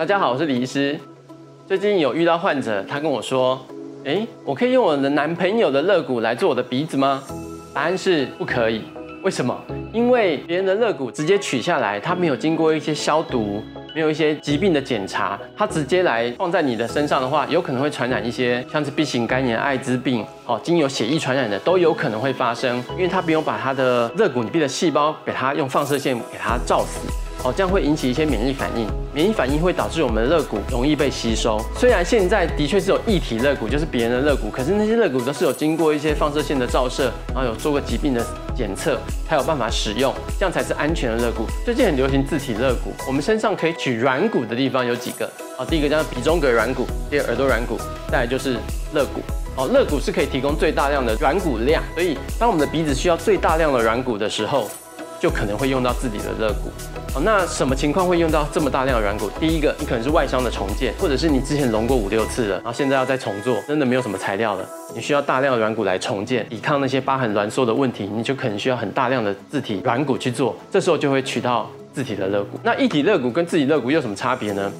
[0.00, 0.98] 大家好，我是李医师。
[1.68, 3.60] 最近有遇到患者，他跟我说
[4.04, 7.22] ：“诶，我可以用我的男朋友的肋骨来做我的鼻子吗？”
[7.74, 8.84] 答案是不可以。
[9.22, 9.54] 为什么？
[9.92, 13.62] 因为别人的肋骨直接取下来，它没有经过一些消毒，
[13.94, 27.06] 没有一些疾病的检查，它直接来放在你的身上的话，有可能会传染一些像是 B 型肝炎、艾滋病，哦，经由血液传染的都有可能会发生，因为它不用把它的肋骨里面的细胞给它用放射线给它照死。
[27.42, 31.58] 哦，这样会引起一些免疫反应，免疫反应会导致我们的肋骨容易被吸收。
[31.74, 38.22] 虽然现在的确是有异体肋骨，就是别人的肋骨，可是那些肋骨都是有经过一些放射线的照射，然后有做过疾病的
[38.54, 41.46] 检测，才有办法使用，这样才是安全的肋骨。
[41.64, 45.24] 最近很流行自体肋骨，我们身上可以取软骨的地方有几个？
[45.56, 47.78] 哦，第一个叫鼻中隔软骨，第二耳朵软骨，
[48.10, 48.58] 再来就是
[48.92, 49.22] 肋骨。
[49.56, 54.68] 哦，肋骨是可以提供最大量的软骨量，所以当我们的鼻子需要最大量的软骨的时候。
[55.20, 56.70] 就可能会用到自己的肋骨。
[57.12, 59.28] 好，那什么情况会用到这么大量的软骨？
[59.38, 70.56] 第一个，你可能是外伤的重建，或者是你之前隆过五六次了，然后现在要再重做，真的没有什么材料了，你需要大量的软骨来重建，抵抗那些疤痕挛缩的问题，你就可能需要很大量的自体软骨去做。
[70.70, 72.58] 这时候就会取到自体的肋骨。
[72.62, 74.72] 那一体肋骨跟自体肋骨有什么差别呢？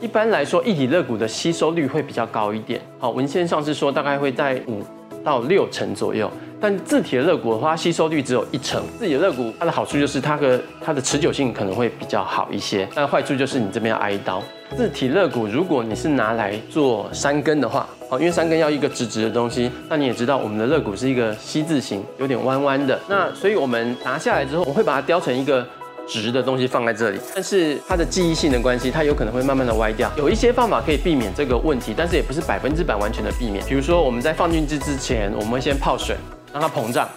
[0.00, 2.80] 一般来说，一体肋骨的吸收率会比较高一点。
[2.98, 4.82] 好，文献上是说大概会在五
[5.24, 6.30] 到六成左右。
[6.62, 8.80] 但自体的肋骨的话，吸收率只有一成。
[8.96, 14.40] 自己的肋骨它的好处就是它的它的持久性可能会比较好一些，但坏处就是你这边要挨刀。
[14.76, 22.96] 自体肋骨如果你是拿来做山根的话，好，因为山根要一个直直的东西，那你也知道我们的肋骨是一个 C 字形，有点弯弯的。
[23.08, 25.66] 那所以我们拿下来之后，我会把它雕成一个
[26.06, 30.08] 直的东西放在这里，但是它的记忆性的关系，它有可能会慢慢的歪掉。
[30.16, 33.66] 有一些方法可以避免这个问题，但是也不是百分之百完全的避免。
[33.66, 36.16] 比如说我们在放进去之前，我们会先泡水。
[36.52, 37.08] 让它膨胀，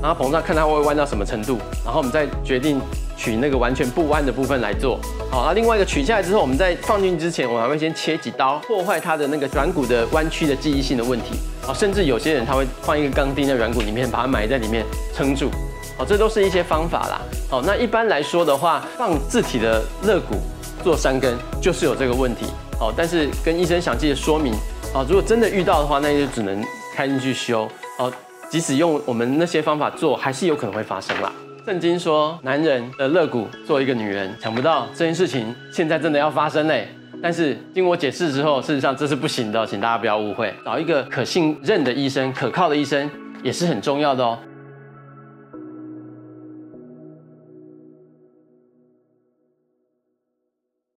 [0.00, 2.80] 让它膨胀，看它会弯到什么程度，然后我们再决定
[3.16, 4.98] 取那个完全不弯的部分来做。
[5.30, 11.34] 好，那另外一个取下来之后，我们在放进去之前，我还会先切几刀，破坏它的那个软骨的弯曲的记忆性的问题。
[11.62, 15.50] 好，甚至有些人他会放一个钢钉在软骨里面，把它埋在里面撑住。
[15.96, 17.20] 好，这都是一些方法啦。
[17.50, 20.36] 好，那一般来说的话，放自体的肋骨
[20.82, 22.46] 做山根就是有这个问题。
[22.78, 24.52] 好，但是跟医生详细的说明。
[24.92, 26.62] 好，如果真的遇到的话，那就只能
[26.94, 27.68] 开进去修。
[27.96, 28.10] 好。
[28.54, 31.32] 即使用我们那些方法做，还是有可能会发生啦。
[31.66, 36.86] 圣经说，男人的肋骨做一个女人，想不到这件事情现在真的要发生嘞。
[37.20, 40.54] 但是经我解释之后，事实上这是不行的，请大家不要误会。
[40.64, 43.10] 找一个可信任的医生、可靠的医生
[43.42, 44.38] 也是很重要的哦。